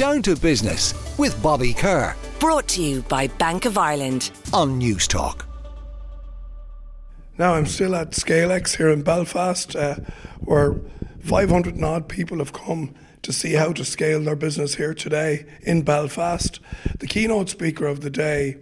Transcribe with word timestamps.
Down 0.00 0.22
to 0.22 0.34
Business 0.34 0.94
with 1.18 1.42
Bobby 1.42 1.74
Kerr 1.74 2.16
Brought 2.38 2.66
to 2.68 2.82
you 2.82 3.02
by 3.02 3.26
Bank 3.26 3.66
of 3.66 3.76
Ireland. 3.76 4.30
on 4.50 4.80
Newstalk. 4.80 5.44
Now 7.36 7.52
I'm 7.52 7.66
still 7.66 7.94
at 7.94 8.12
Scalex 8.12 8.78
here 8.78 8.88
in 8.88 9.02
Belfast, 9.02 9.76
uh, 9.76 9.96
where 10.38 10.76
500 11.18 11.74
and 11.74 11.84
odd 11.84 12.08
people 12.08 12.38
have 12.38 12.54
come 12.54 12.94
to 13.20 13.30
see 13.30 13.52
how 13.52 13.74
to 13.74 13.84
scale 13.84 14.22
their 14.22 14.36
business 14.36 14.76
here 14.76 14.94
today 14.94 15.44
in 15.60 15.82
Belfast. 15.82 16.60
The 16.98 17.06
keynote 17.06 17.50
speaker 17.50 17.86
of 17.86 18.00
the 18.00 18.08
day 18.08 18.56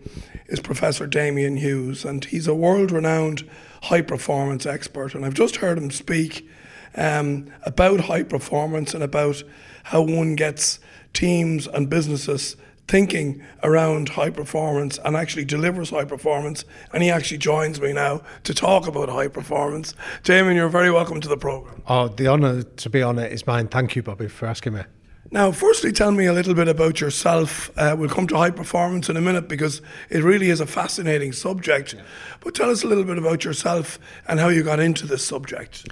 is 0.49 0.59
Professor 0.59 1.07
Damien 1.07 1.59
Hughes, 1.59 2.05
and 2.05 2.25
he's 2.25 2.49
a 2.49 2.55
world-renowned 2.55 3.49
high 3.83 4.03
performance 4.03 4.67
expert. 4.67 5.15
And 5.15 5.25
I've 5.25 5.35
just 5.35 5.55
heard 5.55 5.79
him 5.79 5.93
speak 5.93 6.49
um, 6.97 7.51
about 7.65 8.01
high 8.01 8.23
performance 8.23 8.95
and 8.95 9.03
about 9.03 9.43
how 9.85 10.03
one 10.03 10.37
gets 10.37 10.81
teams 11.13 11.67
and 11.67 11.89
businesses 11.89 12.57
thinking 12.89 13.43
around 13.63 14.09
high 14.09 14.31
performance 14.31 14.99
and 15.05 15.15
actually 15.15 15.45
delivers 15.45 15.91
high 15.91 16.05
performance. 16.05 16.65
And 16.93 17.03
he 17.03 17.11
actually 17.11 17.39
joins 17.39 17.81
me 17.81 17.93
now 17.93 18.23
to 18.45 18.55
talk 18.55 18.89
about 18.89 19.11
high 19.11 19.29
performance. 19.29 19.95
Damien, 20.25 20.57
you're 20.57 20.69
very 20.69 20.91
welcome 20.91 21.21
to 21.21 21.29
the 21.29 21.37
programme. 21.37 21.83
Oh, 21.87 22.09
the 22.09 22.29
honour 22.29 22.63
to 22.63 22.91
be 22.91 23.03
on 23.03 23.19
it 23.19 23.31
is 23.31 23.47
mine. 23.47 23.69
Thank 23.69 23.95
you, 23.95 24.03
Bobby, 24.03 24.29
for 24.29 24.47
asking 24.47 24.73
me. 24.73 24.83
Now, 25.31 25.53
firstly, 25.53 25.93
tell 25.93 26.11
me 26.11 26.25
a 26.25 26.33
little 26.33 26.55
bit 26.55 26.69
about 26.69 27.03
yourself. 27.03 27.71
Uh, 27.77 27.95
we'll 27.99 28.09
come 28.09 28.27
to 28.29 28.37
high 28.39 28.51
performance 28.51 29.11
in 29.11 29.17
a 29.19 29.21
minute 29.21 29.47
because 29.47 29.83
it 30.09 30.25
really 30.25 30.49
is 30.49 30.61
a 30.61 30.67
fascinating 30.67 31.33
subject. 31.33 31.95
But 32.41 32.55
tell 32.55 32.71
us 32.71 32.83
a 32.83 32.87
little 32.87 33.05
bit 33.05 33.19
about 33.19 33.45
yourself 33.45 33.99
and 34.27 34.41
how 34.41 34.49
you 34.49 34.63
got 34.63 34.81
into 34.81 35.07
this 35.07 35.27
subject. 35.27 35.87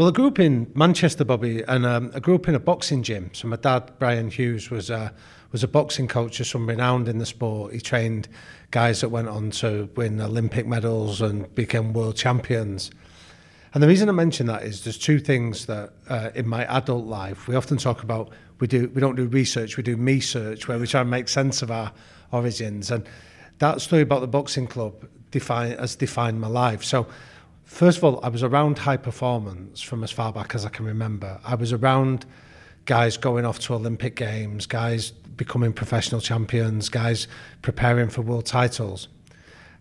Well, 0.00 0.08
I 0.08 0.12
grew 0.12 0.28
up 0.28 0.38
in 0.38 0.72
Manchester, 0.74 1.26
Bobby, 1.26 1.62
and 1.68 1.84
um, 1.84 2.10
I 2.14 2.20
grew 2.20 2.34
up 2.34 2.48
in 2.48 2.54
a 2.54 2.58
boxing 2.58 3.02
gym. 3.02 3.28
So 3.34 3.48
my 3.48 3.56
dad, 3.56 3.92
Brian 3.98 4.30
Hughes, 4.30 4.70
was 4.70 4.90
uh, 4.90 5.10
was 5.52 5.62
a 5.62 5.68
boxing 5.68 6.08
coach, 6.08 6.40
of 6.40 6.46
some 6.46 6.66
renowned 6.66 7.06
in 7.06 7.18
the 7.18 7.26
sport. 7.26 7.74
He 7.74 7.82
trained 7.82 8.26
guys 8.70 9.02
that 9.02 9.10
went 9.10 9.28
on 9.28 9.50
to 9.50 9.90
win 9.96 10.18
Olympic 10.18 10.66
medals 10.66 11.20
and 11.20 11.54
became 11.54 11.92
world 11.92 12.16
champions. 12.16 12.90
And 13.74 13.82
the 13.82 13.88
reason 13.88 14.08
I 14.08 14.12
mention 14.12 14.46
that 14.46 14.62
is 14.62 14.84
there's 14.84 14.96
two 14.96 15.18
things 15.18 15.66
that 15.66 15.92
uh, 16.08 16.30
in 16.34 16.48
my 16.48 16.64
adult 16.74 17.04
life 17.04 17.46
we 17.46 17.54
often 17.54 17.76
talk 17.76 18.02
about. 18.02 18.30
We 18.58 18.68
do 18.68 18.90
we 18.94 19.02
don't 19.02 19.16
do 19.16 19.26
research, 19.26 19.76
we 19.76 19.82
do 19.82 19.98
me 19.98 20.20
search, 20.20 20.66
where 20.66 20.78
we 20.78 20.86
try 20.86 21.02
and 21.02 21.10
make 21.10 21.28
sense 21.28 21.60
of 21.60 21.70
our 21.70 21.92
origins. 22.32 22.90
And 22.90 23.06
that 23.58 23.82
story 23.82 24.00
about 24.00 24.22
the 24.22 24.28
boxing 24.28 24.66
club 24.66 25.06
define, 25.30 25.76
has 25.76 25.94
defined 25.94 26.40
my 26.40 26.48
life. 26.48 26.82
So, 26.84 27.06
first 27.70 27.98
of 27.98 28.04
all, 28.04 28.20
I 28.22 28.28
was 28.28 28.42
around 28.42 28.78
high 28.78 28.96
performance 28.96 29.80
from 29.80 30.04
as 30.04 30.10
far 30.10 30.32
back 30.32 30.54
as 30.54 30.66
I 30.66 30.68
can 30.68 30.84
remember. 30.84 31.40
I 31.44 31.54
was 31.54 31.72
around 31.72 32.26
guys 32.84 33.16
going 33.16 33.46
off 33.46 33.58
to 33.60 33.74
Olympic 33.74 34.16
Games, 34.16 34.66
guys 34.66 35.10
becoming 35.10 35.72
professional 35.72 36.20
champions, 36.20 36.88
guys 36.88 37.28
preparing 37.62 38.10
for 38.10 38.22
world 38.22 38.44
titles. 38.44 39.08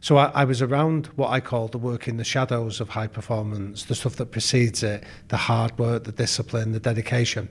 So 0.01 0.17
I, 0.17 0.25
I 0.27 0.45
was 0.45 0.61
around 0.61 1.07
what 1.15 1.29
I 1.31 1.41
call 1.41 1.67
the 1.67 1.77
work 1.77 2.07
in 2.07 2.17
the 2.17 2.23
shadows 2.23 2.79
of 2.79 2.89
high 2.89 3.07
performance, 3.07 3.85
the 3.85 3.95
stuff 3.95 4.15
that 4.17 4.27
precedes 4.27 4.83
it, 4.83 5.03
the 5.27 5.37
hard 5.37 5.77
work, 5.77 6.05
the 6.05 6.13
discipline, 6.13 6.71
the 6.71 6.79
dedication. 6.79 7.49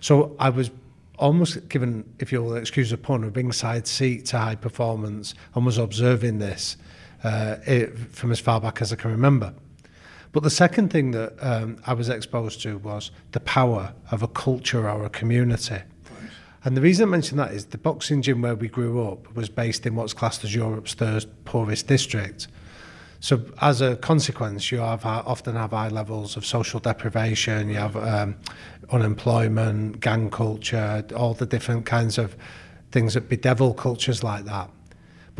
So 0.00 0.36
I 0.38 0.50
was 0.50 0.70
almost 1.18 1.68
given, 1.68 2.04
if 2.18 2.30
you'll 2.30 2.54
excuse 2.54 2.90
the 2.90 2.98
pun, 2.98 3.24
a 3.24 3.30
ringside 3.30 3.86
seat 3.86 4.26
to 4.26 4.38
high 4.38 4.54
performance 4.54 5.34
and 5.54 5.66
was 5.66 5.78
observing 5.78 6.38
this 6.38 6.76
uh, 7.24 7.56
it, 7.66 7.98
from 7.98 8.30
as 8.30 8.38
far 8.38 8.60
back 8.60 8.80
as 8.80 8.92
I 8.92 8.96
can 8.96 9.10
remember. 9.10 9.52
But 10.32 10.42
the 10.42 10.50
second 10.50 10.90
thing 10.90 11.10
that 11.10 11.34
um, 11.40 11.78
I 11.86 11.92
was 11.92 12.08
exposed 12.08 12.62
to 12.62 12.78
was 12.78 13.10
the 13.32 13.40
power 13.40 13.94
of 14.10 14.22
a 14.22 14.28
culture 14.28 14.88
or 14.88 15.04
a 15.04 15.10
community. 15.10 15.80
And 16.62 16.76
the 16.76 16.80
reason 16.80 17.08
I 17.08 17.10
mention 17.10 17.38
that 17.38 17.52
is 17.52 17.66
the 17.66 17.78
boxing 17.78 18.22
gym 18.22 18.42
where 18.42 18.54
we 18.54 18.68
grew 18.68 19.02
up 19.02 19.34
was 19.34 19.48
based 19.48 19.86
in 19.86 19.94
what's 19.94 20.12
classed 20.12 20.44
as 20.44 20.54
Europe's 20.54 20.94
third 20.94 21.24
poorest 21.44 21.86
district. 21.86 22.48
So 23.20 23.42
as 23.60 23.80
a 23.80 23.96
consequence, 23.96 24.70
you 24.70 24.78
have 24.78 25.04
uh, 25.04 25.22
often 25.26 25.56
have 25.56 25.70
high 25.70 25.88
levels 25.88 26.36
of 26.36 26.44
social 26.46 26.80
deprivation. 26.80 27.68
You 27.68 27.76
have 27.76 27.96
um, 27.96 28.36
unemployment, 28.90 30.00
gang 30.00 30.30
culture, 30.30 31.04
all 31.16 31.34
the 31.34 31.46
different 31.46 31.86
kinds 31.86 32.18
of 32.18 32.36
things 32.92 33.14
that 33.14 33.28
bedevil 33.28 33.74
cultures 33.74 34.22
like 34.22 34.44
that. 34.44 34.70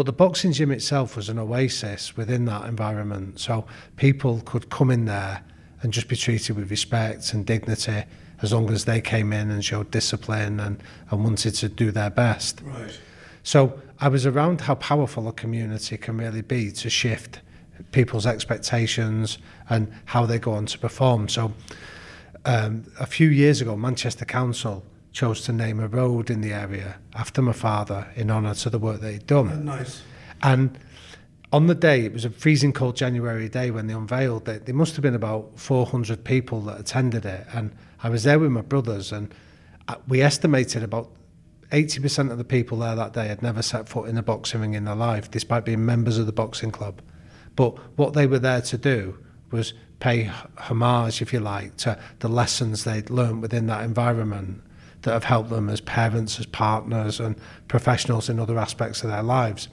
But 0.00 0.06
the 0.06 0.12
boxing 0.12 0.52
gym 0.52 0.70
itself 0.70 1.14
was 1.14 1.28
an 1.28 1.38
oasis 1.38 2.16
within 2.16 2.46
that 2.46 2.64
environment. 2.64 3.38
So 3.38 3.66
people 3.96 4.40
could 4.46 4.70
come 4.70 4.90
in 4.90 5.04
there 5.04 5.44
and 5.82 5.92
just 5.92 6.08
be 6.08 6.16
treated 6.16 6.56
with 6.56 6.70
respect 6.70 7.34
and 7.34 7.44
dignity 7.44 8.04
as 8.40 8.50
long 8.50 8.70
as 8.70 8.86
they 8.86 9.02
came 9.02 9.30
in 9.34 9.50
and 9.50 9.62
showed 9.62 9.90
discipline 9.90 10.58
and, 10.58 10.82
and 11.10 11.22
wanted 11.22 11.54
to 11.56 11.68
do 11.68 11.90
their 11.90 12.08
best. 12.08 12.62
Right. 12.62 12.98
So 13.42 13.78
I 14.00 14.08
was 14.08 14.24
around 14.24 14.62
how 14.62 14.76
powerful 14.76 15.28
a 15.28 15.34
community 15.34 15.98
can 15.98 16.16
really 16.16 16.40
be 16.40 16.70
to 16.70 16.88
shift 16.88 17.40
people's 17.92 18.24
expectations 18.24 19.36
and 19.68 19.92
how 20.06 20.24
they 20.24 20.38
go 20.38 20.52
on 20.52 20.64
to 20.64 20.78
perform. 20.78 21.28
So 21.28 21.52
um, 22.46 22.90
a 22.98 23.04
few 23.04 23.28
years 23.28 23.60
ago, 23.60 23.76
Manchester 23.76 24.24
Council 24.24 24.82
chose 25.12 25.42
to 25.42 25.52
name 25.52 25.80
a 25.80 25.88
road 25.88 26.30
in 26.30 26.40
the 26.40 26.52
area 26.52 26.98
after 27.14 27.42
my 27.42 27.52
father 27.52 28.06
in 28.14 28.30
honour 28.30 28.54
to 28.54 28.70
the 28.70 28.78
work 28.78 29.00
that 29.00 29.12
he'd 29.12 29.26
done. 29.26 29.64
Nice. 29.64 30.02
And 30.42 30.78
on 31.52 31.66
the 31.66 31.74
day, 31.74 32.04
it 32.04 32.12
was 32.12 32.24
a 32.24 32.30
freezing 32.30 32.72
cold 32.72 32.96
January 32.96 33.48
day 33.48 33.70
when 33.70 33.88
they 33.88 33.94
unveiled 33.94 34.48
it. 34.48 34.66
There 34.66 34.74
must 34.74 34.94
have 34.94 35.02
been 35.02 35.16
about 35.16 35.58
400 35.58 36.24
people 36.24 36.60
that 36.62 36.78
attended 36.78 37.24
it. 37.24 37.46
And 37.52 37.72
I 38.02 38.08
was 38.08 38.22
there 38.22 38.38
with 38.38 38.52
my 38.52 38.60
brothers, 38.62 39.10
and 39.10 39.34
uh, 39.88 39.96
we 40.06 40.22
estimated 40.22 40.84
about 40.84 41.10
80% 41.72 42.30
of 42.30 42.38
the 42.38 42.44
people 42.44 42.78
there 42.78 42.94
that 42.94 43.12
day 43.12 43.26
had 43.26 43.42
never 43.42 43.62
set 43.62 43.88
foot 43.88 44.08
in 44.08 44.16
a 44.16 44.22
boxing 44.22 44.60
ring 44.60 44.74
in 44.74 44.84
their 44.84 44.94
life, 44.94 45.30
despite 45.30 45.64
being 45.64 45.84
members 45.84 46.18
of 46.18 46.26
the 46.26 46.32
boxing 46.32 46.70
club. 46.70 47.02
But 47.56 47.76
what 47.96 48.12
they 48.14 48.26
were 48.26 48.38
there 48.38 48.62
to 48.62 48.78
do 48.78 49.18
was 49.50 49.74
pay 49.98 50.30
homage, 50.56 51.20
if 51.20 51.32
you 51.32 51.40
like, 51.40 51.76
to 51.78 51.98
the 52.20 52.28
lessons 52.28 52.84
they'd 52.84 53.10
learned 53.10 53.42
within 53.42 53.66
that 53.66 53.82
environment 53.82 54.62
that 55.02 55.12
have 55.12 55.24
helped 55.24 55.50
them 55.50 55.68
as 55.68 55.80
parents, 55.80 56.38
as 56.38 56.46
partners, 56.46 57.20
and 57.20 57.36
professionals 57.68 58.28
in 58.28 58.38
other 58.38 58.58
aspects 58.58 59.02
of 59.02 59.10
their 59.10 59.22
lives. 59.22 59.68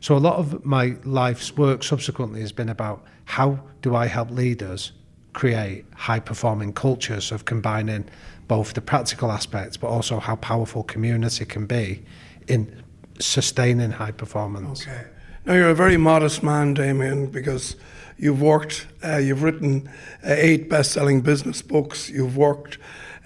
So 0.00 0.16
a 0.16 0.18
lot 0.18 0.36
of 0.36 0.64
my 0.64 0.96
life's 1.04 1.56
work 1.56 1.82
subsequently 1.82 2.40
has 2.40 2.52
been 2.52 2.68
about 2.68 3.04
how 3.24 3.60
do 3.82 3.94
I 3.96 4.06
help 4.06 4.30
leaders 4.30 4.92
create 5.32 5.84
high 5.94 6.20
performing 6.20 6.72
cultures 6.72 7.30
of 7.30 7.44
combining 7.44 8.08
both 8.46 8.72
the 8.72 8.80
practical 8.80 9.30
aspects 9.30 9.76
but 9.76 9.88
also 9.88 10.18
how 10.18 10.36
powerful 10.36 10.82
community 10.82 11.44
can 11.44 11.66
be 11.66 12.02
in 12.46 12.82
sustaining 13.20 13.90
high 13.90 14.10
performance. 14.10 14.86
Okay. 14.86 15.04
Now 15.44 15.54
you're 15.54 15.70
a 15.70 15.74
very 15.74 15.96
modest 15.96 16.42
man, 16.42 16.74
Damien, 16.74 17.26
because 17.26 17.76
you've 18.16 18.42
worked, 18.42 18.86
uh, 19.04 19.16
you've 19.16 19.42
written 19.42 19.88
uh, 20.24 20.34
eight 20.36 20.68
best-selling 20.68 21.20
business 21.20 21.62
books. 21.62 22.10
You've 22.10 22.36
worked 22.36 22.78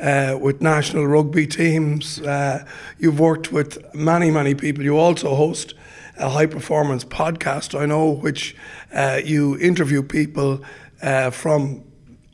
uh, 0.03 0.37
with 0.39 0.61
national 0.61 1.07
rugby 1.07 1.47
teams. 1.47 2.21
Uh, 2.21 2.67
you've 2.99 3.21
worked 3.21 3.53
with 3.53 3.95
many, 3.95 4.31
many 4.31 4.55
people. 4.55 4.85
You 4.85 4.99
also 4.99 5.35
host 5.35 5.75
a 6.19 6.29
high-performance 6.29 7.05
podcast, 7.05 7.79
I 7.79 7.87
know, 7.87 8.11
which 8.11 8.55
uh, 8.93 9.21
you 9.25 9.59
interview 9.59 10.03
people 10.03 10.63
uh, 11.03 11.31
from 11.31 11.85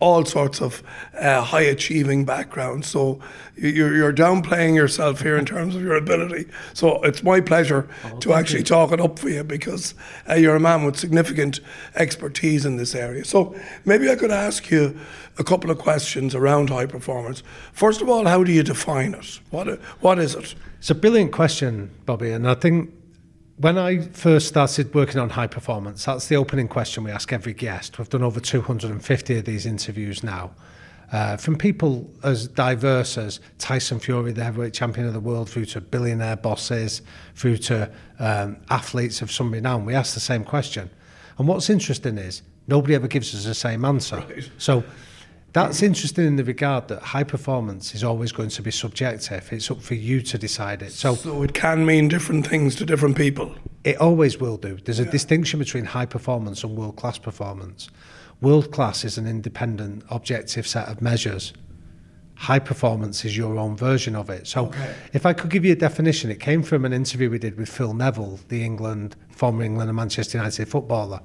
all 0.01 0.25
sorts 0.25 0.61
of 0.63 0.83
uh, 1.19 1.43
high 1.43 1.63
achieving 1.63 2.25
backgrounds. 2.25 2.87
So 2.87 3.19
you- 3.57 3.71
you're, 3.71 3.97
you're 3.97 4.13
downplaying 4.13 4.75
yourself 4.77 5.21
here 5.23 5.37
in 5.37 5.45
terms 5.45 5.75
of 5.75 5.83
your 5.83 5.97
ability. 5.97 6.47
So 6.73 7.03
it's 7.03 7.23
my 7.25 7.41
pleasure 7.41 7.89
to 8.21 8.33
actually 8.33 8.63
talk 8.63 8.93
it 8.93 9.01
up 9.01 9.19
for 9.19 9.29
you 9.29 9.43
because 9.43 9.95
uh, 10.29 10.35
you're 10.35 10.55
a 10.57 10.61
man 10.61 10.85
with 10.85 10.97
significant 10.97 11.59
expertise 11.97 12.65
in 12.65 12.77
this 12.77 12.95
area. 12.95 13.25
So 13.25 13.55
maybe 13.85 14.09
I 14.11 14.15
could 14.15 14.31
ask 14.31 14.71
you 14.71 14.97
a 15.39 15.45
couple 15.45 15.71
of 15.71 15.79
questions 15.79 16.35
around 16.35 16.71
high 16.71 16.87
performance. 16.87 17.43
First 17.73 18.01
of 18.01 18.09
all, 18.09 18.25
how 18.27 18.45
do 18.45 18.53
you 18.53 18.63
define 18.63 19.15
it? 19.15 19.41
What, 19.51 19.81
what 20.01 20.19
is 20.19 20.35
it? 20.37 20.55
It's 20.79 20.91
a 20.91 20.95
brilliant 20.95 21.33
question, 21.33 21.91
Bobby, 22.07 22.31
and 22.31 22.49
I 22.49 22.55
think 22.55 22.93
when 23.59 23.77
I 23.77 23.99
first 23.99 24.47
started 24.47 24.95
working 24.95 25.21
on 25.21 25.31
high 25.31 25.49
performance, 25.49 26.05
that's 26.05 26.29
the 26.29 26.37
opening 26.37 26.69
question 26.69 27.05
we 27.05 27.11
ask 27.11 27.33
every 27.33 27.53
guest. 27.53 27.99
We've 27.99 28.09
done 28.09 28.23
over 28.23 28.41
250 28.41 29.39
of 29.39 29.45
these 29.45 29.67
interviews 29.67 30.23
now. 30.23 30.53
Uh, 31.11 31.37
from 31.37 31.57
people 31.57 32.09
as 32.23 32.47
diverse 32.49 33.17
as 33.17 33.41
Tyson 33.59 33.99
Fury, 33.99 34.31
the 34.33 34.45
heavyweight 34.45 34.75
champion 34.75 35.07
of 35.07 35.15
the 35.15 35.21
world, 35.21 35.49
through 35.49 35.65
to 35.65 35.81
billionaire 35.81 36.37
bosses, 36.37 37.03
through 37.35 37.57
to 37.57 37.91
um, 38.19 38.59
athletes 38.71 39.23
of 39.23 39.33
some 39.33 39.51
renown, 39.51 39.85
we 39.85 39.95
ask 39.95 40.15
the 40.15 40.21
same 40.21 40.45
question. 40.45 40.91
And 41.39 41.49
what's 41.49 41.71
interesting 41.71 42.19
is 42.19 42.43
nobody 42.67 42.95
ever 42.95 43.09
gives 43.09 43.35
us 43.35 43.45
the 43.45 43.55
same 43.55 43.85
answer. 43.85 44.17
Right. 44.17 44.51
So 44.59 44.85
that's 45.65 45.83
interesting 45.83 46.27
in 46.27 46.37
the 46.37 46.45
regard 46.45 46.89
that 46.89 47.03
high 47.03 47.25
performance 47.25 47.95
is 47.95 48.03
always 48.05 48.33
going 48.33 48.51
to 48.51 48.63
be 48.63 48.71
subjective. 48.71 49.53
It's 49.53 49.71
up 49.71 49.81
for 49.83 49.95
you 49.95 50.21
to 50.23 50.39
decide 50.39 50.83
it. 50.83 50.93
So 50.93 51.15
So 51.15 51.43
it 51.43 51.55
can 51.55 51.85
mean 51.87 52.09
different 52.09 52.47
things 52.47 52.75
to 52.77 52.85
different 52.85 53.17
people. 53.17 53.55
it 53.85 53.97
always 53.99 54.39
will 54.39 54.57
do. 54.57 54.77
There's 54.85 54.99
a 54.99 55.05
distinction 55.05 55.59
between 55.59 55.85
high 55.87 56.07
performance 56.07 56.65
and 56.65 56.77
world 56.77 56.97
class 56.97 57.19
performance. 57.19 57.89
World 58.41 58.71
class 58.71 59.05
is 59.05 59.19
an 59.19 59.27
independent, 59.27 60.05
objective 60.11 60.67
set 60.67 60.89
of 60.89 61.01
measures. 61.03 61.53
high 62.39 62.61
performance 62.61 63.25
is 63.25 63.37
your 63.37 63.59
own 63.59 63.77
version 63.77 64.15
of 64.15 64.31
it. 64.31 64.47
So, 64.47 64.67
okay. 64.67 64.95
if 65.13 65.27
I 65.27 65.33
could 65.33 65.51
give 65.51 65.65
you 65.65 65.73
a 65.73 65.77
definition, 65.77 66.31
it 66.31 66.39
came 66.39 66.63
from 66.63 66.85
an 66.85 66.93
interview 66.93 67.29
we 67.31 67.39
did 67.39 67.57
with 67.59 67.69
Phil 67.69 67.95
Neville, 67.95 68.39
the 68.49 68.63
England, 68.65 69.17
former 69.31 69.65
England 69.65 69.91
and 69.91 69.97
Manchester 69.97 70.39
United 70.39 70.69
footballer. 70.69 71.21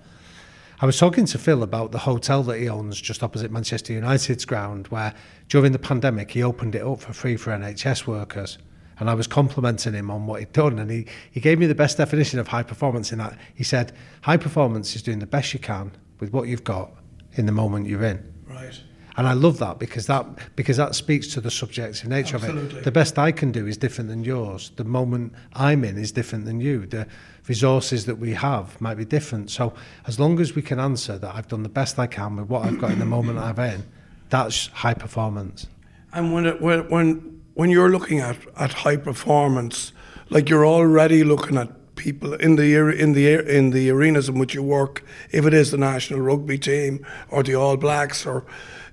I 0.83 0.85
was 0.85 0.97
talking 0.97 1.25
to 1.27 1.37
Phil 1.37 1.63
about 1.63 1.93
the 1.93 1.99
hotel 1.99 2.43
that 2.43 2.59
he 2.59 2.67
owns 2.67 2.99
just 2.99 3.23
opposite 3.23 3.49
Manchester 3.49 3.93
United's 3.93 4.43
ground, 4.43 4.89
where 4.89 5.13
during 5.47 5.71
the 5.71 5.79
pandemic 5.79 6.31
he 6.31 6.43
opened 6.43 6.75
it 6.75 6.81
up 6.81 6.99
for 6.99 7.13
free 7.13 7.37
for 7.37 7.51
NHS 7.51 8.05
workers. 8.05 8.57
And 8.99 9.09
I 9.09 9.13
was 9.13 9.25
complimenting 9.25 9.93
him 9.93 10.11
on 10.11 10.25
what 10.25 10.41
he'd 10.41 10.51
done. 10.51 10.79
And 10.79 10.91
he, 10.91 11.05
he 11.31 11.39
gave 11.39 11.57
me 11.57 11.67
the 11.67 11.73
best 11.73 11.95
definition 11.95 12.37
of 12.37 12.49
high 12.49 12.63
performance 12.63 13.13
in 13.13 13.19
that. 13.19 13.37
He 13.55 13.63
said, 13.63 13.93
high 14.23 14.35
performance 14.35 14.93
is 14.93 15.01
doing 15.01 15.19
the 15.19 15.25
best 15.25 15.53
you 15.53 15.59
can 15.61 15.93
with 16.19 16.33
what 16.33 16.49
you've 16.49 16.65
got 16.65 16.91
in 17.35 17.45
the 17.45 17.53
moment 17.53 17.87
you're 17.87 18.03
in. 18.03 18.33
Right. 18.45 18.77
And 19.15 19.27
I 19.27 19.33
love 19.33 19.59
that 19.59 19.77
because 19.77 20.07
that 20.07 20.25
because 20.55 20.77
that 20.77 20.95
speaks 20.95 21.27
to 21.27 21.41
the 21.41 21.51
subjective 21.51 22.09
nature 22.09 22.37
Absolutely. 22.37 22.71
of 22.71 22.77
it. 22.77 22.83
The 22.83 22.91
best 22.91 23.19
I 23.19 23.31
can 23.31 23.51
do 23.51 23.67
is 23.67 23.77
different 23.77 24.09
than 24.09 24.23
yours. 24.23 24.71
The 24.75 24.83
moment 24.83 25.33
I'm 25.53 25.83
in 25.83 25.97
is 25.97 26.11
different 26.11 26.45
than 26.45 26.59
you. 26.59 26.85
The 26.87 27.07
resources 27.47 28.05
that 28.05 28.15
we 28.15 28.33
have 28.33 28.79
might 28.81 28.95
be 28.95 29.05
different. 29.05 29.51
So 29.51 29.73
as 30.07 30.19
long 30.19 30.39
as 30.39 30.55
we 30.55 30.61
can 30.61 30.79
answer 30.79 31.17
that 31.19 31.35
I've 31.35 31.47
done 31.47 31.63
the 31.63 31.69
best 31.69 31.99
I 31.99 32.07
can 32.07 32.37
with 32.37 32.49
what 32.49 32.65
I've 32.65 32.79
got 32.79 32.91
in 32.91 32.99
the 32.99 33.05
moment 33.05 33.37
I'm 33.37 33.59
in, 33.59 33.85
that's 34.29 34.67
high 34.67 34.95
performance. 34.95 35.67
And 36.11 36.33
when 36.33 36.45
it, 36.45 36.61
when 36.61 36.89
when 36.89 37.41
when 37.53 37.69
you're 37.69 37.89
looking 37.89 38.19
at, 38.19 38.37
at 38.57 38.73
high 38.73 38.97
performance, 38.97 39.93
like 40.29 40.49
you're 40.49 40.65
already 40.65 41.23
looking 41.23 41.57
at 41.57 41.69
people 41.95 42.33
in 42.35 42.55
the 42.55 42.75
in 42.99 43.13
the 43.13 43.27
in 43.57 43.69
the 43.69 43.89
arenas 43.89 44.29
in 44.29 44.39
which 44.39 44.53
you 44.55 44.63
work, 44.63 45.03
if 45.31 45.45
it 45.45 45.53
is 45.53 45.71
the 45.71 45.77
national 45.77 46.19
rugby 46.21 46.57
team 46.57 47.05
or 47.29 47.43
the 47.43 47.55
All 47.55 47.77
Blacks, 47.77 48.25
or 48.25 48.45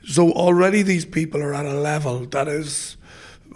so 0.04 0.32
already 0.32 0.82
these 0.82 1.04
people 1.04 1.42
are 1.42 1.54
at 1.54 1.66
a 1.66 1.74
level 1.74 2.26
that 2.26 2.48
is 2.48 2.96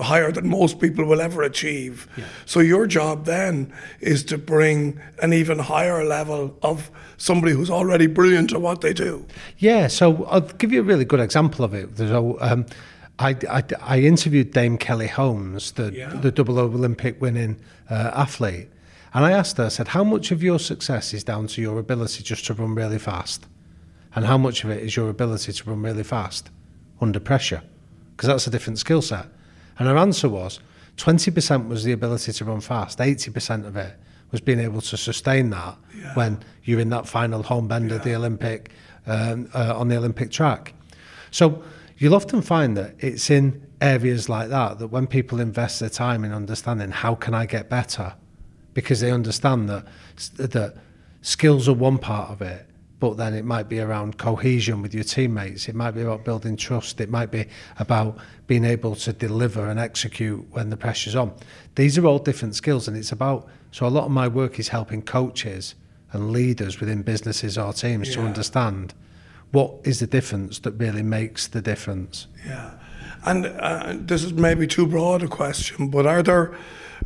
higher 0.00 0.32
than 0.32 0.48
most 0.48 0.80
people 0.80 1.04
will 1.04 1.20
ever 1.20 1.42
achieve. 1.42 2.08
Yeah. 2.16 2.24
So 2.46 2.60
your 2.60 2.86
job 2.86 3.26
then 3.26 3.72
is 4.00 4.24
to 4.24 4.38
bring 4.38 5.00
an 5.22 5.32
even 5.32 5.58
higher 5.58 6.04
level 6.04 6.56
of 6.62 6.90
somebody 7.16 7.52
who's 7.52 7.70
already 7.70 8.06
brilliant 8.06 8.52
at 8.52 8.60
what 8.60 8.80
they 8.80 8.92
do. 8.92 9.26
Yeah. 9.58 9.86
So 9.86 10.24
I'll 10.24 10.40
give 10.40 10.72
you 10.72 10.80
a 10.80 10.84
really 10.84 11.04
good 11.04 11.20
example 11.20 11.64
of 11.64 11.74
it. 11.74 11.96
So, 11.96 12.38
um, 12.40 12.66
I, 13.16 13.36
I, 13.48 13.62
I, 13.80 14.00
interviewed 14.00 14.50
Dame 14.50 14.76
Kelly 14.76 15.06
Holmes, 15.06 15.70
the 15.70 15.92
yeah. 15.92 16.08
the 16.08 16.32
double 16.32 16.58
Olympic 16.58 17.20
winning 17.20 17.60
uh, 17.88 18.10
athlete, 18.12 18.68
and 19.12 19.24
I 19.24 19.30
asked 19.30 19.56
her, 19.58 19.66
I 19.66 19.68
said, 19.68 19.86
how 19.86 20.02
much 20.02 20.32
of 20.32 20.42
your 20.42 20.58
success 20.58 21.14
is 21.14 21.22
down 21.22 21.46
to 21.46 21.62
your 21.62 21.78
ability 21.78 22.24
just 22.24 22.44
to 22.46 22.54
run 22.54 22.74
really 22.74 22.98
fast? 22.98 23.46
And 24.14 24.24
how 24.24 24.38
much 24.38 24.64
of 24.64 24.70
it 24.70 24.82
is 24.82 24.96
your 24.96 25.10
ability 25.10 25.52
to 25.52 25.70
run 25.70 25.82
really 25.82 26.04
fast 26.04 26.50
under 27.00 27.20
pressure? 27.20 27.62
Because 28.16 28.28
that's 28.28 28.46
a 28.46 28.50
different 28.50 28.78
skill 28.78 29.02
set. 29.02 29.26
And 29.78 29.88
her 29.88 29.96
answer 29.96 30.28
was 30.28 30.60
20% 30.96 31.68
was 31.68 31.84
the 31.84 31.92
ability 31.92 32.32
to 32.32 32.44
run 32.44 32.60
fast, 32.60 32.98
80% 32.98 33.66
of 33.66 33.76
it 33.76 33.96
was 34.30 34.40
being 34.40 34.60
able 34.60 34.80
to 34.80 34.96
sustain 34.96 35.50
that 35.50 35.76
yeah. 35.96 36.14
when 36.14 36.40
you're 36.64 36.80
in 36.80 36.90
that 36.90 37.06
final 37.06 37.42
home 37.42 37.68
bend 37.68 37.90
yeah. 37.90 37.96
of 37.96 38.04
the 38.04 38.14
Olympic, 38.14 38.70
um, 39.06 39.48
uh, 39.54 39.74
on 39.76 39.88
the 39.88 39.96
Olympic 39.96 40.30
track. 40.30 40.74
So 41.30 41.62
you'll 41.98 42.14
often 42.14 42.42
find 42.42 42.76
that 42.76 42.94
it's 42.98 43.30
in 43.30 43.64
areas 43.80 44.28
like 44.28 44.48
that 44.48 44.78
that 44.78 44.88
when 44.88 45.06
people 45.06 45.40
invest 45.40 45.80
their 45.80 45.88
time 45.88 46.24
in 46.24 46.32
understanding 46.32 46.90
how 46.90 47.14
can 47.14 47.34
I 47.34 47.46
get 47.46 47.68
better, 47.68 48.14
because 48.72 49.00
they 49.00 49.10
understand 49.10 49.68
that 49.68 49.86
that 50.36 50.76
skills 51.22 51.68
are 51.68 51.74
one 51.74 51.98
part 51.98 52.30
of 52.30 52.42
it 52.42 52.66
but 53.04 53.18
then 53.18 53.34
it 53.34 53.44
might 53.44 53.68
be 53.68 53.80
around 53.80 54.16
cohesion 54.16 54.80
with 54.80 54.94
your 54.94 55.04
teammates. 55.04 55.68
It 55.68 55.74
might 55.74 55.90
be 55.90 56.00
about 56.00 56.24
building 56.24 56.56
trust. 56.56 57.02
It 57.02 57.10
might 57.10 57.30
be 57.30 57.44
about 57.78 58.16
being 58.46 58.64
able 58.64 58.96
to 58.96 59.12
deliver 59.12 59.68
and 59.68 59.78
execute 59.78 60.42
when 60.52 60.70
the 60.70 60.78
pressure's 60.78 61.14
on. 61.14 61.34
These 61.74 61.98
are 61.98 62.06
all 62.06 62.18
different 62.18 62.54
skills 62.54 62.88
and 62.88 62.96
it's 62.96 63.12
about 63.12 63.46
so 63.72 63.86
a 63.86 63.88
lot 63.88 64.06
of 64.06 64.10
my 64.10 64.26
work 64.26 64.58
is 64.58 64.68
helping 64.68 65.02
coaches 65.02 65.74
and 66.12 66.30
leaders 66.30 66.80
within 66.80 67.02
businesses 67.02 67.58
or 67.58 67.74
teams 67.74 68.08
yeah. 68.08 68.14
to 68.14 68.20
understand 68.22 68.94
what 69.50 69.74
is 69.84 70.00
the 70.00 70.06
difference 70.06 70.60
that 70.60 70.70
really 70.70 71.02
makes 71.02 71.46
the 71.46 71.60
difference. 71.60 72.26
Yeah. 72.46 72.70
And 73.26 73.44
uh, 73.44 73.96
this 73.98 74.24
is 74.24 74.32
maybe 74.32 74.66
too 74.66 74.86
broad 74.86 75.22
a 75.22 75.28
question 75.28 75.88
but 75.88 76.06
are 76.06 76.22
there 76.22 76.56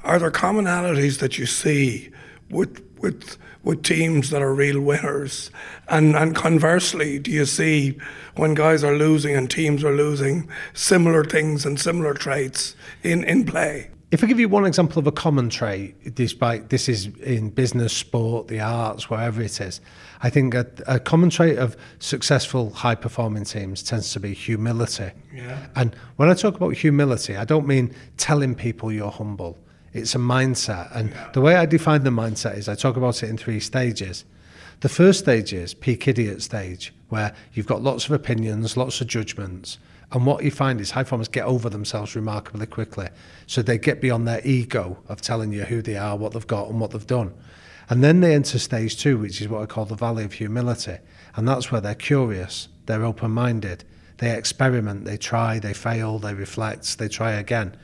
are 0.05 0.21
there 0.21 0.31
commonalities 0.31 1.19
that 1.19 1.39
you 1.39 1.47
see 1.47 2.13
with 2.51 2.85
with 3.01 3.37
with 3.63 3.83
teams 3.83 4.31
that 4.31 4.43
are 4.43 4.55
real 4.55 4.81
winners? 4.81 5.51
And 5.89 6.17
and 6.17 6.35
conversely, 6.35 7.19
do 7.19 7.31
you 7.31 7.47
see 7.47 7.99
when 8.37 8.55
guys 8.55 8.85
are 8.85 8.97
losing 8.97 9.35
and 9.35 9.51
teams 9.51 9.85
are 9.85 9.95
losing 9.95 10.49
similar 10.75 11.25
things 11.25 11.67
and 11.67 11.79
similar 11.79 12.15
traits 12.15 12.77
in, 13.03 13.25
in 13.25 13.45
play? 13.45 13.91
If 14.11 14.25
I 14.25 14.27
give 14.27 14.41
you 14.41 14.49
one 14.49 14.65
example 14.65 14.99
of 14.99 15.07
a 15.07 15.13
common 15.13 15.51
trait, 15.51 16.15
despite 16.15 16.71
this 16.71 16.89
is 16.89 17.09
in 17.19 17.51
business, 17.51 17.93
sport, 17.93 18.49
the 18.49 18.59
arts, 18.59 19.11
wherever 19.11 19.43
it 19.43 19.61
is, 19.61 19.83
I 20.23 20.31
think 20.31 20.55
a, 20.55 20.67
a 20.87 20.99
common 20.99 21.29
trait 21.29 21.59
of 21.59 21.77
successful, 21.99 22.71
high 22.71 22.95
performing 22.95 23.45
teams 23.45 23.83
tends 23.83 24.11
to 24.15 24.21
be 24.21 24.33
humility. 24.33 25.11
Yeah. 25.35 25.67
And 25.77 25.95
when 26.17 26.31
I 26.31 26.35
talk 26.35 26.57
about 26.57 26.71
humility, 26.71 27.37
I 27.37 27.45
don't 27.45 27.67
mean 27.67 27.95
telling 28.17 28.55
people 28.55 28.91
you're 28.91 29.11
humble. 29.11 29.59
It's 29.93 30.15
a 30.15 30.19
mindset. 30.19 30.95
And 30.95 31.15
the 31.33 31.41
way 31.41 31.57
I 31.57 31.67
define 31.67 32.05
the 32.05 32.11
mindset 32.11 32.57
is 32.57 32.69
I 32.69 32.75
talk 32.75 32.97
about 32.97 33.23
it 33.23 33.31
in 33.31 33.39
three 33.39 33.61
stages. 33.61 34.25
The 34.81 34.89
first 34.89 35.19
stage 35.21 35.53
is 35.53 35.75
peak 35.75 36.07
idiot 36.07 36.43
stage, 36.43 36.95
where 37.09 37.35
you've 37.53 37.67
got 37.67 37.83
lots 37.83 38.07
of 38.07 38.13
opinions, 38.13 38.77
lots 38.77 39.01
of 39.01 39.09
judgments. 39.09 39.79
And 40.13 40.25
what 40.25 40.45
you 40.45 40.51
find 40.51 40.81
is 40.81 40.93
high 40.93 41.03
performers 41.03 41.29
get 41.29 41.45
over 41.45 41.69
themselves 41.69 42.15
remarkably 42.15 42.67
quickly. 42.67 43.09
So 43.47 43.61
they 43.61 43.77
get 43.77 44.01
beyond 44.01 44.27
their 44.27 44.41
ego 44.47 44.99
of 45.09 45.21
telling 45.21 45.53
you 45.53 45.65
who 45.65 45.83
they 45.83 45.97
are, 45.97 46.17
what 46.17 46.33
they've 46.33 46.47
got, 46.47 46.69
and 46.69 46.81
what 46.81 46.93
they've 46.93 47.07
done. 47.07 47.35
And 47.91 48.05
then 48.05 48.21
they 48.21 48.35
enter 48.35 48.59
stage 48.59 48.99
two, 48.99 49.19
which 49.19 49.41
is 49.41 49.49
what 49.49 49.63
I 49.63 49.67
call 49.67 49.85
the 49.85 49.95
valley 49.95 50.25
of 50.25 50.35
humility. 50.35 50.99
And 51.37 51.49
that's 51.49 51.73
where 51.73 51.81
they're 51.81 51.95
curious, 51.95 52.69
they're 52.87 53.05
open 53.05 53.31
minded, 53.31 53.85
they 54.19 54.37
experiment, 54.37 55.05
they 55.05 55.17
try, 55.17 55.59
they 55.59 55.75
fail, 55.75 56.19
they 56.19 56.35
reflect, 56.35 56.99
they 56.99 57.09
try 57.09 57.33
again. 57.33 57.77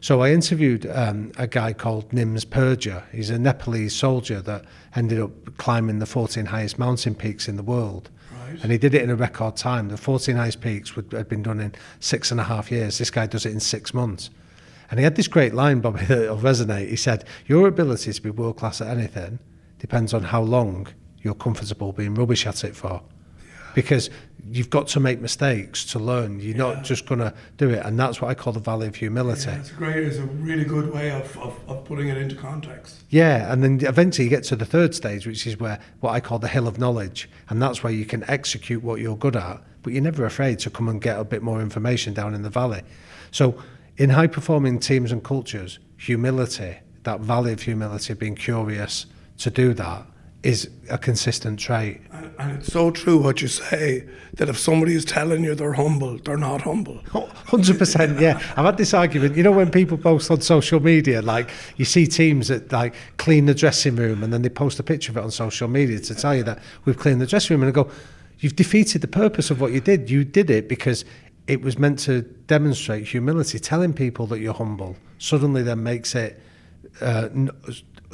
So 0.00 0.20
I 0.22 0.30
interviewed 0.30 0.86
um, 0.86 1.32
a 1.36 1.46
guy 1.46 1.72
called 1.72 2.10
Nims 2.10 2.46
Purja. 2.46 3.04
He's 3.10 3.30
a 3.30 3.38
Nepalese 3.38 3.94
soldier 3.94 4.40
that 4.42 4.64
ended 4.94 5.20
up 5.20 5.56
climbing 5.56 5.98
the 5.98 6.06
14 6.06 6.46
highest 6.46 6.78
mountain 6.78 7.14
peaks 7.14 7.48
in 7.48 7.56
the 7.56 7.62
world. 7.62 8.10
Right. 8.32 8.62
And 8.62 8.70
he 8.70 8.78
did 8.78 8.94
it 8.94 9.02
in 9.02 9.10
a 9.10 9.16
record 9.16 9.56
time. 9.56 9.88
The 9.88 9.96
14 9.96 10.36
highest 10.36 10.60
peaks 10.60 10.94
would, 10.94 11.12
had 11.12 11.28
been 11.28 11.42
done 11.42 11.60
in 11.60 11.74
six 12.00 12.30
and 12.30 12.40
a 12.40 12.44
half 12.44 12.70
years. 12.70 12.98
This 12.98 13.10
guy 13.10 13.26
does 13.26 13.44
it 13.44 13.52
in 13.52 13.60
six 13.60 13.92
months. 13.92 14.30
And 14.90 14.98
he 14.98 15.04
had 15.04 15.16
this 15.16 15.28
great 15.28 15.52
line, 15.52 15.80
Bobby, 15.80 16.04
that'll 16.04 16.38
resonate. 16.38 16.88
He 16.88 16.96
said, 16.96 17.24
Your 17.46 17.66
ability 17.66 18.12
to 18.12 18.22
be 18.22 18.30
world 18.30 18.56
class 18.56 18.80
at 18.80 18.88
anything 18.88 19.40
depends 19.78 20.14
on 20.14 20.22
how 20.22 20.42
long 20.42 20.88
you're 21.20 21.34
comfortable 21.34 21.92
being 21.92 22.14
rubbish 22.14 22.46
at 22.46 22.64
it 22.64 22.74
for 22.74 23.02
because 23.78 24.10
you've 24.50 24.70
got 24.70 24.88
to 24.88 24.98
make 24.98 25.20
mistakes 25.20 25.84
to 25.84 26.00
learn. 26.00 26.40
You're 26.40 26.56
yeah. 26.56 26.74
not 26.74 26.82
just 26.82 27.06
going 27.06 27.20
to 27.20 27.32
do 27.58 27.70
it. 27.70 27.86
And 27.86 27.96
that's 27.96 28.20
what 28.20 28.28
I 28.28 28.34
call 28.34 28.52
the 28.52 28.58
valley 28.58 28.88
of 28.88 28.96
humility. 28.96 29.52
Yeah, 29.52 29.60
it's 29.60 29.70
great. 29.70 30.04
It's 30.04 30.16
a 30.16 30.24
really 30.24 30.64
good 30.64 30.92
way 30.92 31.12
of, 31.12 31.38
of, 31.38 31.56
of 31.68 31.84
putting 31.84 32.08
it 32.08 32.16
into 32.16 32.34
context. 32.34 33.04
Yeah. 33.10 33.52
And 33.52 33.62
then 33.62 33.78
eventually 33.82 34.24
you 34.24 34.30
get 34.30 34.42
to 34.44 34.56
the 34.56 34.64
third 34.64 34.96
stage, 34.96 35.28
which 35.28 35.46
is 35.46 35.60
where 35.60 35.78
what 36.00 36.10
I 36.10 36.18
call 36.18 36.40
the 36.40 36.48
hill 36.48 36.66
of 36.66 36.76
knowledge. 36.76 37.30
And 37.50 37.62
that's 37.62 37.84
where 37.84 37.92
you 37.92 38.04
can 38.04 38.28
execute 38.28 38.82
what 38.82 38.98
you're 38.98 39.16
good 39.16 39.36
at, 39.36 39.62
but 39.84 39.92
you're 39.92 40.02
never 40.02 40.26
afraid 40.26 40.58
to 40.60 40.70
come 40.70 40.88
and 40.88 41.00
get 41.00 41.16
a 41.16 41.24
bit 41.24 41.44
more 41.44 41.62
information 41.62 42.14
down 42.14 42.34
in 42.34 42.42
the 42.42 42.50
valley. 42.50 42.82
So 43.30 43.62
in 43.96 44.10
high 44.10 44.26
performing 44.26 44.80
teams 44.80 45.12
and 45.12 45.22
cultures, 45.22 45.78
humility, 45.98 46.78
that 47.04 47.20
valley 47.20 47.52
of 47.52 47.62
humility, 47.62 48.14
being 48.14 48.34
curious 48.34 49.06
to 49.36 49.52
do 49.52 49.72
that 49.74 50.04
is 50.42 50.70
a 50.88 50.96
consistent 50.96 51.58
trait. 51.58 52.00
And, 52.38 52.52
it's 52.52 52.72
so 52.72 52.90
true 52.92 53.18
what 53.18 53.42
you 53.42 53.48
say 53.48 54.04
that 54.34 54.48
if 54.48 54.56
somebody 54.56 54.94
is 54.94 55.04
telling 55.04 55.42
you 55.42 55.54
they're 55.54 55.72
humble, 55.72 56.18
they're 56.18 56.36
not 56.36 56.62
humble. 56.62 56.98
Hundred 57.46 57.78
percent, 57.78 58.20
yeah. 58.20 58.40
I've 58.56 58.64
had 58.64 58.76
this 58.76 58.94
argument. 58.94 59.36
You 59.36 59.42
know, 59.42 59.50
when 59.50 59.70
people 59.70 59.98
post 59.98 60.30
on 60.30 60.40
social 60.40 60.78
media, 60.80 61.22
like 61.22 61.50
you 61.76 61.84
see 61.84 62.06
teams 62.06 62.48
that 62.48 62.70
like 62.70 62.94
clean 63.16 63.46
the 63.46 63.54
dressing 63.54 63.96
room, 63.96 64.22
and 64.22 64.32
then 64.32 64.42
they 64.42 64.48
post 64.48 64.78
a 64.78 64.84
picture 64.84 65.10
of 65.10 65.16
it 65.16 65.24
on 65.24 65.30
social 65.32 65.66
media 65.66 65.98
to 65.98 66.14
tell 66.14 66.36
you 66.36 66.44
that 66.44 66.60
we've 66.84 66.98
cleaned 66.98 67.20
the 67.20 67.26
dressing 67.26 67.54
room, 67.54 67.62
and 67.66 67.76
I 67.76 67.82
go, 67.82 67.90
"You've 68.38 68.56
defeated 68.56 69.02
the 69.02 69.08
purpose 69.08 69.50
of 69.50 69.60
what 69.60 69.72
you 69.72 69.80
did. 69.80 70.10
You 70.10 70.24
did 70.24 70.50
it 70.50 70.68
because." 70.68 71.04
It 71.48 71.62
was 71.62 71.78
meant 71.78 71.98
to 72.00 72.20
demonstrate 72.46 73.08
humility. 73.08 73.58
Telling 73.58 73.94
people 73.94 74.26
that 74.26 74.38
you're 74.38 74.52
humble 74.52 74.96
suddenly 75.16 75.62
then 75.62 75.82
makes 75.82 76.14
it 76.14 76.38
uh, 77.00 77.28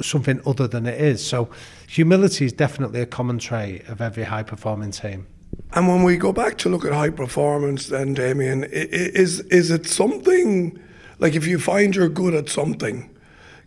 something 0.01 0.41
other 0.45 0.67
than 0.67 0.85
it 0.85 0.99
is. 0.99 1.25
So 1.25 1.49
humility 1.87 2.45
is 2.45 2.53
definitely 2.53 3.01
a 3.01 3.05
common 3.05 3.39
trait 3.39 3.87
of 3.87 4.01
every 4.01 4.23
high 4.23 4.43
performing 4.43 4.91
team. 4.91 5.27
And 5.73 5.87
when 5.87 6.03
we 6.03 6.17
go 6.17 6.31
back 6.33 6.57
to 6.59 6.69
look 6.69 6.85
at 6.85 6.93
high 6.93 7.09
performance, 7.09 7.87
then 7.87 8.13
Damien, 8.13 8.65
is 8.65 9.41
is 9.41 9.71
it 9.71 9.87
something 9.87 10.79
like 11.19 11.35
if 11.35 11.47
you 11.47 11.59
find 11.59 11.95
you're 11.95 12.09
good 12.09 12.33
at 12.33 12.49
something, 12.49 13.09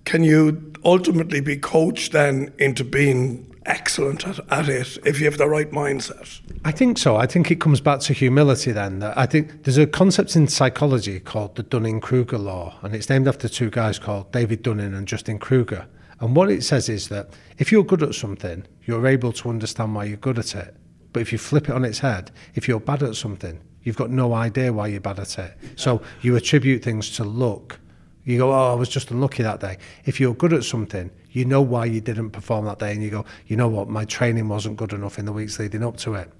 can 0.05 0.23
you 0.23 0.73
ultimately 0.85 1.41
be 1.41 1.57
coached 1.57 2.12
then 2.12 2.53
into 2.59 2.85
being 2.85 3.45
excellent 3.69 4.27
at, 4.27 4.41
at 4.51 4.69
it 4.69 4.99
if 5.05 5.21
you 5.21 5.27
have 5.27 5.39
the 5.39 5.49
right 5.49 5.71
mindset. 5.71 6.41
I 6.65 6.73
think 6.73 6.99
so. 6.99 7.17
I 7.17 7.27
think 7.27 7.51
it 7.51 7.61
comes 7.61 7.81
back 7.81 8.01
to 8.01 8.13
humility 8.13 8.73
then. 8.73 9.03
I 9.03 9.27
think 9.27 9.65
there's 9.65 9.79
a 9.79 9.87
concept 9.87 10.35
in 10.35 10.49
psychology 10.49 11.21
called 11.21 11.55
the 11.55 11.63
Dunning 11.63 12.01
Kruger 12.01 12.39
law, 12.39 12.79
and 12.83 12.95
it's 12.95 13.09
named 13.09 13.29
after 13.29 13.49
two 13.49 13.71
guys 13.71 13.99
called 13.99 14.33
David 14.33 14.63
Dunning 14.63 14.95
and 14.95 15.07
Justin 15.07 15.39
Kruger. 15.39 15.87
And 16.21 16.35
what 16.35 16.51
it 16.51 16.65
says 16.65 16.89
is 16.89 17.09
that 17.09 17.31
if 17.59 17.71
you're 17.71 17.85
good 17.85 18.03
at 18.03 18.15
something, 18.15 18.67
you're 18.85 19.07
able 19.07 19.33
to 19.33 19.51
understand 19.51 19.95
why 19.95 20.05
you're 20.05 20.17
good 20.17 20.39
at 20.39 20.55
it. 20.57 20.75
But 21.13 21.23
if 21.23 21.33
you 21.33 21.39
flip 21.39 21.69
it 21.69 21.75
on 21.75 21.85
its 21.85 22.01
head, 22.01 22.33
if 22.55 22.67
you're 22.67 22.81
bad 22.81 23.03
at 23.03 23.15
something, 23.15 23.61
you've 23.83 23.97
got 23.97 24.11
no 24.11 24.35
idea 24.35 24.73
why 24.73 24.89
you're 24.89 25.01
bad 25.01 25.21
at 25.21 25.39
it. 25.39 25.57
So 25.77 26.03
you 26.23 26.35
attribute 26.37 26.83
things 26.83 27.11
to 27.17 27.25
luck. 27.25 27.79
You 28.25 28.39
go, 28.39 28.53
oh, 28.53 28.73
I 28.73 28.75
was 28.75 28.89
just 28.89 29.11
unlucky 29.11 29.43
that 29.45 29.61
day. 29.61 29.79
If 30.05 30.21
you're 30.21 30.35
good 30.35 30.53
at 30.53 30.65
something, 30.65 31.11
you 31.31 31.45
know 31.45 31.63
why 31.63 31.85
you 31.85 32.01
didn't 32.01 32.31
perform 32.31 32.65
that 32.67 32.79
day, 32.79 32.93
and 32.93 33.03
you 33.03 33.11
go, 33.11 33.25
you 33.47 33.57
know 33.57 33.69
what, 33.69 33.89
my 33.89 34.05
training 34.05 34.49
wasn't 34.49 34.77
good 34.77 34.93
enough 34.93 35.19
in 35.19 35.25
the 35.25 35.33
weeks 35.33 35.59
leading 35.59 35.85
up 35.85 35.97
to 35.99 36.15
it. 36.15 36.31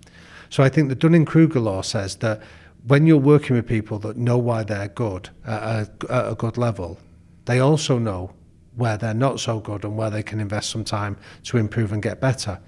So 0.51 0.63
I 0.63 0.69
think 0.69 0.89
the 0.89 0.95
Dunning 0.95 1.25
Kruger 1.25 1.61
law 1.61 1.83
says 1.83 2.17
that 2.17 2.41
when 2.87 3.07
you're 3.07 3.19
working 3.19 3.57
with 3.57 3.67
people 3.67 3.99
that 4.01 4.17
know 4.17 4.39
why 4.39 4.63
they're 4.65 4.89
good 4.89 5.29
at 5.45 5.63
a, 5.63 5.91
at 6.11 6.33
a 6.33 6.35
good 6.35 6.57
level, 6.57 6.99
they 7.45 7.61
also 7.61 7.99
know 7.99 8.33
where 8.77 8.97
they're 8.97 9.13
not 9.15 9.41
so 9.41 9.61
good 9.61 9.85
and 9.85 9.97
where 9.97 10.11
they 10.11 10.23
can 10.23 10.41
invest 10.41 10.71
some 10.71 10.85
time 10.85 11.17
to 11.43 11.59
improve 11.59 11.93
and 11.93 12.03
get 12.03 12.21
better. 12.21 12.61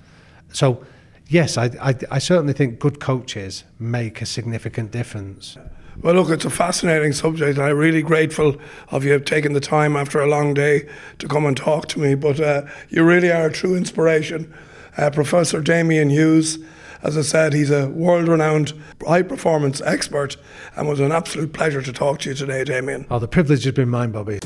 So, 0.52 0.84
yes, 1.28 1.56
I, 1.56 1.66
I, 1.80 1.94
I 2.10 2.18
certainly 2.18 2.52
think 2.52 2.80
good 2.80 2.98
coaches 3.00 3.64
make 3.78 4.20
a 4.20 4.26
significant 4.26 4.90
difference. 4.90 5.56
Well, 6.02 6.14
look, 6.14 6.30
it's 6.30 6.46
a 6.46 6.50
fascinating 6.50 7.12
subject, 7.12 7.58
and 7.58 7.66
I'm 7.66 7.76
really 7.76 8.00
grateful 8.00 8.56
of 8.88 9.04
you 9.04 9.18
taking 9.20 9.52
the 9.52 9.60
time 9.60 9.96
after 9.96 10.18
a 10.20 10.26
long 10.26 10.54
day 10.54 10.88
to 11.18 11.28
come 11.28 11.44
and 11.44 11.54
talk 11.54 11.88
to 11.88 11.98
me. 11.98 12.14
But 12.14 12.40
uh, 12.40 12.62
you 12.88 13.04
really 13.04 13.30
are 13.30 13.46
a 13.46 13.52
true 13.52 13.76
inspiration. 13.76 14.52
Uh, 14.96 15.10
Professor 15.10 15.60
Damien 15.60 16.08
Hughes, 16.08 16.58
as 17.02 17.18
I 17.18 17.22
said, 17.22 17.52
he's 17.52 17.70
a 17.70 17.88
world 17.88 18.28
renowned 18.28 18.72
high 19.06 19.22
performance 19.22 19.82
expert, 19.82 20.38
and 20.74 20.88
was 20.88 21.00
an 21.00 21.12
absolute 21.12 21.52
pleasure 21.52 21.82
to 21.82 21.92
talk 21.92 22.20
to 22.20 22.30
you 22.30 22.34
today, 22.34 22.64
Damien. 22.64 23.04
Oh, 23.10 23.18
the 23.18 23.28
privilege 23.28 23.64
has 23.64 23.74
been 23.74 23.90
mine, 23.90 24.10
Bobby. 24.10 24.40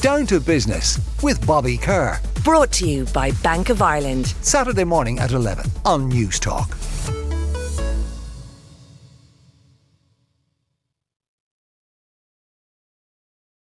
Down 0.00 0.26
to 0.26 0.40
Business 0.40 0.98
with 1.22 1.44
Bobby 1.46 1.76
Kerr. 1.76 2.20
Brought 2.42 2.72
to 2.72 2.88
you 2.88 3.04
by 3.06 3.30
Bank 3.42 3.70
of 3.70 3.82
Ireland. 3.82 4.26
Saturday 4.42 4.84
morning 4.84 5.20
at 5.20 5.30
11 5.30 5.70
on 5.84 6.10
Newstalk. 6.10 6.85